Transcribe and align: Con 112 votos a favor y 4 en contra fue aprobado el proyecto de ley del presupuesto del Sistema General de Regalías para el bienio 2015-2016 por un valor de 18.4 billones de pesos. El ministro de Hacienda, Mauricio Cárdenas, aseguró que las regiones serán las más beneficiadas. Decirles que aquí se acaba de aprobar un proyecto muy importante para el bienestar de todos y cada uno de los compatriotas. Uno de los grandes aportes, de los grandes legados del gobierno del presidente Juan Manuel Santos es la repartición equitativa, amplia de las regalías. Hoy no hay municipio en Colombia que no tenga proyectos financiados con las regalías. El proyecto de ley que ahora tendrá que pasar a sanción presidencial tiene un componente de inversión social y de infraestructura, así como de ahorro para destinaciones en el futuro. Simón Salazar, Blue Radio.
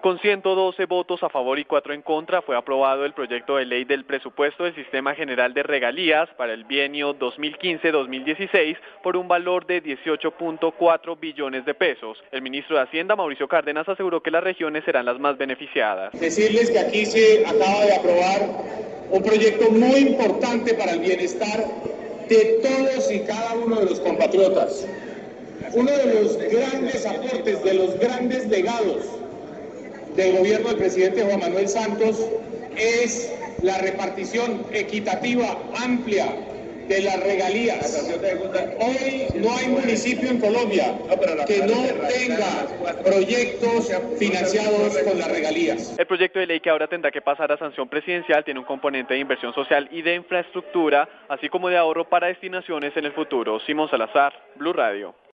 Con 0.00 0.18
112 0.18 0.86
votos 0.86 1.22
a 1.22 1.28
favor 1.28 1.58
y 1.58 1.66
4 1.66 1.92
en 1.92 2.00
contra 2.00 2.40
fue 2.40 2.56
aprobado 2.56 3.04
el 3.04 3.12
proyecto 3.12 3.56
de 3.56 3.66
ley 3.66 3.84
del 3.84 4.06
presupuesto 4.06 4.64
del 4.64 4.74
Sistema 4.74 5.14
General 5.14 5.52
de 5.52 5.62
Regalías 5.62 6.26
para 6.38 6.54
el 6.54 6.64
bienio 6.64 7.14
2015-2016 7.18 8.78
por 9.02 9.18
un 9.18 9.28
valor 9.28 9.66
de 9.66 9.82
18.4 9.82 11.20
billones 11.20 11.66
de 11.66 11.74
pesos. 11.74 12.16
El 12.32 12.40
ministro 12.40 12.76
de 12.76 12.84
Hacienda, 12.84 13.14
Mauricio 13.14 13.46
Cárdenas, 13.46 13.86
aseguró 13.90 14.22
que 14.22 14.30
las 14.30 14.42
regiones 14.42 14.84
serán 14.84 15.04
las 15.04 15.18
más 15.20 15.36
beneficiadas. 15.36 16.18
Decirles 16.18 16.70
que 16.70 16.78
aquí 16.78 17.04
se 17.04 17.44
acaba 17.44 17.84
de 17.84 17.94
aprobar 17.94 18.40
un 19.10 19.22
proyecto 19.22 19.70
muy 19.70 19.98
importante 19.98 20.72
para 20.76 20.92
el 20.92 21.00
bienestar 21.00 21.62
de 22.26 22.60
todos 22.62 23.12
y 23.12 23.20
cada 23.26 23.52
uno 23.52 23.80
de 23.80 23.84
los 23.84 24.00
compatriotas. 24.00 24.88
Uno 25.74 25.90
de 25.90 26.22
los 26.22 26.38
grandes 26.38 27.06
aportes, 27.06 27.62
de 27.62 27.74
los 27.74 27.98
grandes 27.98 28.48
legados 28.48 29.19
del 30.20 30.36
gobierno 30.36 30.68
del 30.68 30.76
presidente 30.76 31.22
Juan 31.22 31.40
Manuel 31.40 31.66
Santos 31.66 32.28
es 32.76 33.32
la 33.62 33.78
repartición 33.78 34.66
equitativa, 34.70 35.56
amplia 35.82 36.26
de 36.88 37.02
las 37.02 37.20
regalías. 37.20 38.06
Hoy 38.80 39.26
no 39.36 39.56
hay 39.56 39.68
municipio 39.68 40.28
en 40.28 40.40
Colombia 40.40 40.94
que 41.46 41.58
no 41.58 41.84
tenga 42.08 43.02
proyectos 43.02 43.90
financiados 44.18 44.98
con 44.98 45.18
las 45.18 45.30
regalías. 45.30 45.98
El 45.98 46.06
proyecto 46.06 46.38
de 46.38 46.46
ley 46.46 46.60
que 46.60 46.68
ahora 46.68 46.86
tendrá 46.86 47.10
que 47.10 47.22
pasar 47.22 47.50
a 47.52 47.56
sanción 47.56 47.88
presidencial 47.88 48.44
tiene 48.44 48.60
un 48.60 48.66
componente 48.66 49.14
de 49.14 49.20
inversión 49.20 49.54
social 49.54 49.88
y 49.90 50.02
de 50.02 50.16
infraestructura, 50.16 51.08
así 51.28 51.48
como 51.48 51.70
de 51.70 51.78
ahorro 51.78 52.08
para 52.08 52.26
destinaciones 52.26 52.94
en 52.94 53.06
el 53.06 53.12
futuro. 53.12 53.58
Simón 53.60 53.88
Salazar, 53.88 54.34
Blue 54.56 54.72
Radio. 54.74 55.14